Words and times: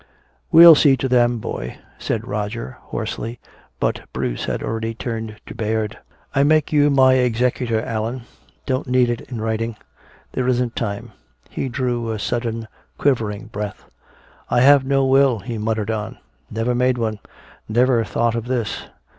"We'll 0.51 0.73
see 0.73 0.97
to 0.97 1.07
them, 1.07 1.37
boy," 1.37 1.77
said 1.99 2.27
Roger, 2.27 2.77
hoarsely, 2.85 3.39
but 3.79 4.01
Bruce 4.13 4.45
had 4.45 4.63
already 4.63 4.95
turned 4.95 5.39
to 5.45 5.53
Baird. 5.53 5.99
"I 6.33 6.41
make 6.41 6.73
you 6.73 6.89
my 6.89 7.13
executor, 7.13 7.79
Allan 7.83 8.23
don't 8.65 8.87
need 8.87 9.11
it 9.11 9.21
in 9.21 9.39
writing 9.41 9.75
there 10.31 10.47
isn't 10.47 10.75
time." 10.75 11.11
He 11.51 11.69
drew 11.69 12.09
a 12.09 12.17
sudden 12.17 12.67
quivering 12.97 13.49
breath. 13.51 13.85
"I 14.49 14.61
have 14.61 14.83
no 14.83 15.05
will," 15.05 15.37
he 15.37 15.59
muttered 15.59 15.91
on. 15.91 16.17
"Never 16.49 16.73
made 16.73 16.97
one 16.97 17.19
never 17.69 18.03
thought 18.03 18.33
of 18.33 18.45
this. 18.47 18.87